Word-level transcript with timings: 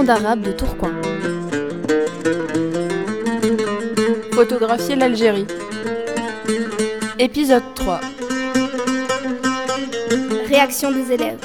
monde 0.00 0.08
arabe 0.10 0.40
de 0.40 0.52
Tourcoing. 0.52 0.94
Photographier 4.32 4.96
l'Algérie. 4.96 5.46
Épisode 7.18 7.62
3. 7.74 8.00
Réaction 10.48 10.90
des 10.90 11.12
élèves. 11.12 11.36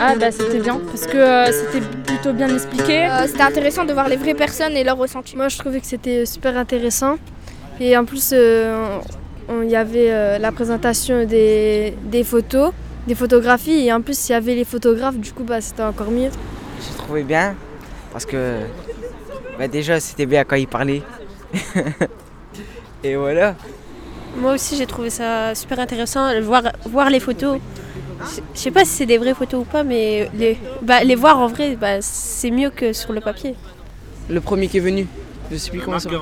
Ah 0.00 0.16
bah 0.18 0.32
c'était 0.32 0.58
bien 0.58 0.80
parce 0.90 1.06
que 1.06 1.16
euh, 1.16 1.52
c'était 1.52 1.86
plutôt 2.04 2.32
bien 2.32 2.48
expliqué. 2.52 3.04
Euh, 3.06 3.26
C'était 3.28 3.42
intéressant 3.42 3.84
de 3.84 3.92
voir 3.92 4.08
les 4.08 4.16
vraies 4.16 4.34
personnes 4.34 4.76
et 4.76 4.82
leurs 4.82 4.96
ressentis. 4.98 5.36
Moi, 5.36 5.48
je 5.48 5.56
trouvais 5.58 5.78
que 5.80 5.86
c'était 5.86 6.26
super 6.26 6.56
intéressant. 6.58 7.16
Et 7.78 7.96
en 7.96 8.04
plus, 8.04 8.30
euh, 8.32 8.98
on- 9.48 9.62
il 9.62 9.70
y 9.70 9.76
avait 9.76 10.10
euh, 10.10 10.38
la 10.38 10.50
présentation 10.50 11.24
des, 11.24 11.94
des 12.02 12.24
photos, 12.24 12.72
des 13.06 13.14
photographies. 13.14 13.86
Et 13.86 13.92
en 13.92 14.00
plus, 14.00 14.28
il 14.28 14.32
y 14.32 14.34
avait 14.34 14.54
les 14.54 14.64
photographes. 14.64 15.16
Du 15.16 15.32
coup, 15.32 15.44
bah, 15.44 15.60
c'était 15.60 15.82
encore 15.82 16.10
mieux. 16.10 16.30
J'ai 16.80 16.96
trouvé 16.96 17.22
bien 17.22 17.54
parce 18.12 18.26
que 18.26 18.58
bah, 19.58 19.68
déjà 19.68 20.00
c'était 20.00 20.26
bien 20.26 20.44
quand 20.44 20.56
il 20.56 20.66
parlait. 20.68 21.02
Et 23.04 23.16
voilà. 23.16 23.54
Moi 24.36 24.54
aussi, 24.54 24.76
j'ai 24.76 24.86
trouvé 24.86 25.10
ça 25.10 25.54
super 25.54 25.78
intéressant, 25.78 26.28
voir, 26.40 26.62
voir 26.86 27.10
les 27.10 27.20
photos. 27.20 27.58
Je- 28.54 28.58
sais 28.58 28.70
pas 28.70 28.84
si 28.84 28.90
c'est 28.92 29.06
des 29.06 29.18
vraies 29.18 29.34
photos 29.34 29.60
ou 29.62 29.64
pas, 29.64 29.84
mais 29.84 30.30
les, 30.34 30.58
bah, 30.82 31.04
les 31.04 31.14
voir 31.14 31.38
en 31.38 31.46
vrai, 31.46 31.76
bah, 31.76 32.00
c'est 32.00 32.50
mieux 32.50 32.70
que 32.70 32.92
sur 32.92 33.12
le 33.12 33.20
papier. 33.20 33.54
Le 34.30 34.40
premier 34.40 34.68
qui 34.68 34.78
est 34.78 34.80
venu, 34.80 35.06
je 35.52 35.56
sais 35.56 35.70
plus 35.70 35.80
comment 35.80 35.98
ça 35.98 36.04
s'appelle. 36.08 36.20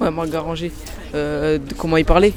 Ouais, 0.00 0.10
Marc 0.10 0.28
Garanger. 0.28 0.72
Euh, 1.14 1.58
de 1.58 1.72
comment 1.74 1.96
il 1.96 2.04
parlait. 2.04 2.32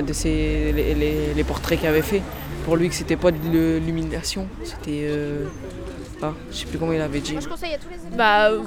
De 0.00 0.12
ses, 0.12 0.72
les, 0.74 0.94
les- 0.94 1.34
les 1.34 1.44
portraits 1.44 1.78
qu'il 1.78 1.88
avait 1.88 2.02
fait. 2.02 2.22
Pour 2.64 2.76
lui, 2.76 2.88
que 2.88 2.94
c'était 2.94 3.16
pas 3.16 3.30
de 3.30 3.36
l'illumination, 3.38 4.46
c'était. 4.64 5.06
euh, 5.08 5.44
ah, 6.22 6.32
je 6.50 6.56
sais 6.56 6.66
plus 6.66 6.78
comment 6.78 6.92
il 6.92 7.00
avait 7.00 7.20
dit. 7.20 7.36
je 7.38 7.46
conseille 7.48 7.74
à 7.74 7.78
tous 7.78 7.88
les 7.90 7.96
élèves. 7.96 8.16
Bah, 8.16 8.50
euh, 8.50 8.60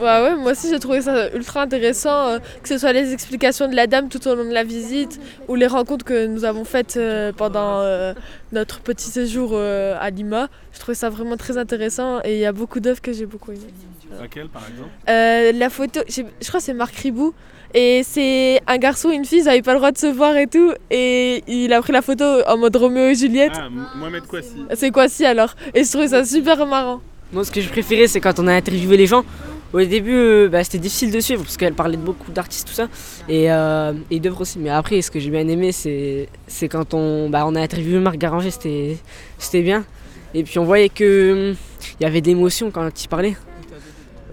bah 0.00 0.22
ouais, 0.22 0.36
moi 0.36 0.52
aussi, 0.52 0.68
j'ai 0.70 0.78
trouvé 0.78 1.00
ça 1.00 1.32
ultra 1.34 1.62
intéressant. 1.62 2.28
euh, 2.28 2.38
que 2.62 2.68
ce 2.68 2.78
soit 2.78 2.92
les 2.92 3.12
explications 3.12 3.66
de 3.68 3.74
la 3.74 3.88
dame 3.88 4.08
tout 4.08 4.24
au 4.28 4.34
long 4.36 4.44
de 4.44 4.52
la 4.52 4.62
visite 4.62 5.18
ou 5.48 5.56
les 5.56 5.66
rencontres 5.66 6.04
que 6.04 6.26
nous 6.26 6.44
avons 6.44 6.64
faites 6.64 6.96
euh, 6.96 7.32
pendant 7.32 7.80
euh, 7.80 8.14
notre 8.52 8.80
petit 8.80 9.08
séjour 9.10 9.50
euh, 9.54 9.96
à 10.00 10.10
Lima. 10.10 10.48
Je 10.72 10.78
trouvais 10.78 10.94
ça 10.94 11.10
vraiment 11.10 11.36
très 11.36 11.58
intéressant. 11.58 12.20
Et 12.22 12.34
il 12.34 12.40
y 12.40 12.46
a 12.46 12.52
beaucoup 12.52 12.78
d'œuvres 12.78 13.00
que 13.02 13.12
j'ai 13.12 13.26
beaucoup 13.26 13.50
aimées. 13.50 13.72
Laquelle 14.20 14.48
par 14.48 14.62
exemple 14.68 14.90
Euh, 15.08 15.52
la 15.52 15.70
photo, 15.70 16.00
je, 16.08 16.22
je 16.40 16.48
crois 16.48 16.60
que 16.60 16.66
c'est 16.66 16.74
Marc 16.74 16.94
Ribou. 16.96 17.34
Et 17.74 18.02
c'est 18.04 18.60
un 18.66 18.76
garçon 18.76 19.10
et 19.10 19.14
une 19.14 19.24
fille, 19.24 19.38
ils 19.38 19.44
n'avaient 19.44 19.62
pas 19.62 19.72
le 19.72 19.78
droit 19.78 19.92
de 19.92 19.96
se 19.98 20.06
voir 20.06 20.36
et 20.36 20.46
tout. 20.46 20.72
Et 20.90 21.42
il 21.46 21.72
a 21.72 21.80
pris 21.80 21.92
la 21.92 22.02
photo 22.02 22.24
en 22.46 22.58
mode 22.58 22.76
Roméo 22.76 23.06
et 23.08 23.14
Juliette. 23.14 23.52
Ah, 23.56 23.68
Mohamed 23.96 24.26
Kouassi. 24.26 24.66
C'est 24.74 24.90
quoi 24.90 25.08
si 25.08 25.24
alors 25.24 25.54
Et 25.74 25.82
je 25.82 25.88
trouvais 25.90 26.08
ça 26.08 26.22
super 26.24 26.66
marrant. 26.66 27.00
Moi, 27.32 27.44
ce 27.46 27.50
que 27.50 27.62
je 27.62 27.70
préférais, 27.70 28.08
c'est 28.08 28.20
quand 28.20 28.38
on 28.38 28.46
a 28.46 28.52
interviewé 28.52 28.98
les 28.98 29.06
gens. 29.06 29.24
Au 29.72 29.80
début, 29.82 30.12
euh, 30.14 30.48
bah, 30.50 30.62
c'était 30.64 30.76
difficile 30.76 31.10
de 31.12 31.20
suivre 31.20 31.44
parce 31.44 31.56
qu'elle 31.56 31.72
parlait 31.72 31.96
de 31.96 32.02
beaucoup 32.02 32.30
d'artistes, 32.30 32.68
tout 32.68 32.74
ça. 32.74 32.88
Et, 33.26 33.50
euh, 33.50 33.94
et 34.10 34.20
d'œuvres 34.20 34.42
aussi. 34.42 34.58
Mais 34.58 34.68
après, 34.68 35.00
ce 35.00 35.10
que 35.10 35.18
j'ai 35.18 35.30
bien 35.30 35.48
aimé, 35.48 35.72
c'est 35.72 36.28
c'est 36.46 36.68
quand 36.68 36.92
on, 36.92 37.30
bah, 37.30 37.44
on 37.46 37.54
a 37.54 37.60
interviewé 37.62 37.98
Marc 38.00 38.18
Garanger, 38.18 38.50
c'était 38.50 38.98
c'était 39.38 39.62
bien. 39.62 39.86
Et 40.34 40.42
puis 40.44 40.58
on 40.58 40.64
voyait 40.64 40.90
que 40.90 41.50
hum, 41.52 41.56
il 41.98 42.02
y 42.02 42.06
avait 42.06 42.20
d'émotions 42.20 42.70
quand 42.70 43.02
il 43.02 43.08
parlait. 43.08 43.34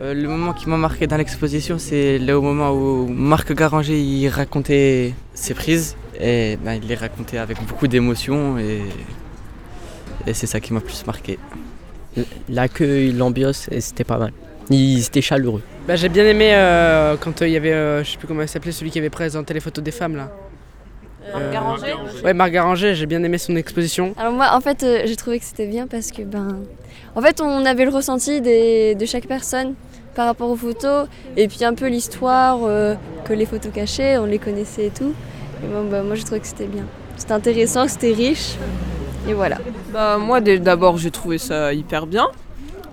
Euh, 0.02 0.14
le 0.14 0.28
moment 0.30 0.54
qui 0.54 0.70
m'a 0.70 0.78
marqué 0.78 1.08
dans 1.08 1.18
l'exposition, 1.18 1.78
c'est 1.78 2.20
le 2.20 2.40
moment 2.40 2.72
où 2.72 3.06
Marc 3.08 3.52
Garanger 3.54 4.00
il 4.00 4.30
racontait 4.30 5.14
ses 5.34 5.54
prises 5.54 5.98
et 6.20 6.58
ben, 6.64 6.76
il 6.82 6.88
les 6.88 6.96
racontait 6.96 7.38
avec 7.38 7.58
beaucoup 7.68 7.88
d'émotion 7.88 8.58
et, 8.58 8.82
et 10.26 10.34
c'est 10.34 10.48
ça 10.48 10.62
qui 10.62 10.74
m'a 10.74 10.80
plus 10.80 11.06
marqué. 11.06 11.38
L'accueil, 12.48 13.12
l'ambiance, 13.12 13.68
et 13.72 13.82
c'était 13.82 14.04
pas 14.06 14.18
mal. 14.18 14.32
Ils 14.70 15.06
étaient 15.06 15.22
chaleureux. 15.22 15.62
Bah, 15.88 15.96
j'ai 15.96 16.10
bien 16.10 16.26
aimé 16.26 16.52
euh, 16.54 17.16
quand 17.20 17.42
euh, 17.42 17.48
il 17.48 17.54
y 17.54 17.58
avait, 17.58 17.74
euh, 17.74 18.04
je 18.04 18.12
sais 18.12 18.18
plus 18.18 18.28
comment 18.28 18.42
il 18.42 18.48
s'appelait, 18.48 18.72
celui 18.72 18.92
qui 18.92 19.00
avait 19.00 19.10
présenté 19.10 19.54
les 19.54 19.60
photos 19.60 19.84
des 19.84 19.92
femmes 19.92 20.16
là. 20.16 20.32
Euh, 21.36 21.52
Garanger 21.52 21.94
Ouais, 22.24 22.34
Marc 22.34 22.52
Garanger, 22.52 22.96
j'ai 22.96 23.06
bien 23.06 23.22
aimé 23.24 23.38
son 23.38 23.56
exposition. 23.58 24.14
Alors 24.18 24.34
moi, 24.34 24.50
en 24.54 24.62
fait, 24.62 24.82
euh, 24.84 25.02
j'ai 25.06 25.16
trouvé 25.18 25.40
que 25.40 25.46
c'était 25.46 25.68
bien 25.68 25.88
parce 25.88 26.12
que, 26.12 26.22
ben, 26.24 26.60
en 27.16 27.22
fait, 27.22 27.42
on 27.42 27.66
avait 27.66 27.84
le 27.86 27.92
ressenti 27.92 28.42
des- 28.42 28.96
de 28.96 29.06
chaque 29.06 29.28
personne 29.28 29.74
par 30.20 30.26
rapport 30.28 30.50
aux 30.50 30.58
photos 30.58 31.08
et 31.38 31.48
puis 31.48 31.64
un 31.64 31.74
peu 31.74 31.88
l'histoire 31.88 32.58
euh, 32.66 32.94
que 33.24 33.32
les 33.32 33.46
photos 33.46 33.72
cachaient, 33.72 34.18
on 34.18 34.26
les 34.26 34.38
connaissait 34.38 34.88
et 34.88 34.90
tout. 34.90 35.14
Et 35.64 35.68
bon, 35.74 35.90
bah, 35.90 36.04
moi, 36.04 36.16
j'ai 36.16 36.26
trouvé 36.26 36.42
que 36.42 36.48
c'était 36.48 36.66
bien. 36.68 36.84
C'était 37.16 37.32
intéressant, 37.32 37.88
c'était 37.88 38.12
riche 38.12 38.56
et 39.30 39.34
voilà. 39.34 39.60
Bah 39.94 40.18
moi 40.18 40.42
d'abord 40.42 40.98
j'ai 40.98 41.10
trouvé 41.12 41.38
ça 41.38 41.74
hyper 41.74 42.06
bien 42.06 42.28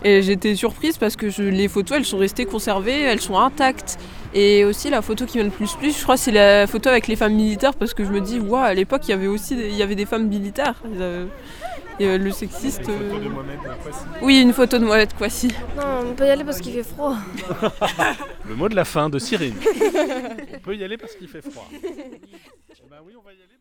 et 0.05 0.23
j'étais 0.23 0.55
surprise 0.55 0.99
parce 0.99 1.17
que 1.17 1.29
je- 1.29 1.43
les 1.43 1.67
photos 1.67 1.97
elles 1.99 2.05
sont 2.05 2.19
restées 2.19 2.45
conservées, 2.45 3.01
elles 3.03 3.21
sont 3.21 3.39
intactes 3.41 3.99
et 4.33 4.65
aussi 4.65 4.89
la 4.89 5.03
photo 5.03 5.25
qui 5.27 5.39
vient 5.39 5.45
le 5.45 5.51
plus 5.59 5.73
plus 5.75 5.97
je 5.99 6.03
crois 6.05 6.17
c'est 6.17 6.31
la 6.33 6.67
photo 6.69 6.89
avec 6.91 7.09
les 7.09 7.17
femmes 7.17 7.35
militaires 7.35 7.75
parce 7.75 7.93
que 7.95 8.05
je 8.05 8.11
me 8.11 8.21
dis 8.21 8.39
waouh 8.39 8.63
à 8.63 8.75
l'époque 8.75 9.03
il 9.09 9.11
y 9.11 9.15
avait 9.15 9.27
aussi 9.29 9.57
des, 9.57 9.69
il 9.69 9.77
y 9.77 9.83
avait 9.83 9.95
des 9.97 10.07
femmes 10.07 10.27
militaires 10.29 10.77
et, 11.99 12.07
euh, 12.07 12.19
le 12.19 12.31
sexiste 12.31 12.81
Une 12.81 12.85
photo 12.87 13.15
euh, 13.17 13.21
de 13.21 13.29
Mohamed 13.29 13.59
Kouassi. 13.83 14.05
oui 14.23 14.41
une 14.43 14.53
photo 14.53 14.79
de 14.79 14.85
Mohamed 14.85 15.15
Kouassi 15.15 15.49
Non, 15.77 16.11
on 16.11 16.15
peut 16.15 16.27
y 16.27 16.31
aller 16.31 16.45
parce 16.45 16.61
qu'il 16.61 16.73
fait 16.73 16.83
froid. 16.83 17.17
Le 18.49 18.55
mot 18.55 18.69
de 18.69 18.75
la 18.77 18.85
fin 18.85 19.09
de 19.09 19.19
Cyril. 19.19 19.55
on 20.55 20.59
peut 20.61 20.77
y 20.77 20.85
aller 20.85 20.97
parce 20.97 21.15
qu'il 21.15 21.29
fait 21.29 21.43
froid. 21.43 21.69
bah 22.91 22.97
oui, 23.07 23.15
on 23.19 23.23
va 23.23 23.33
y 23.33 23.37
aller. 23.37 23.57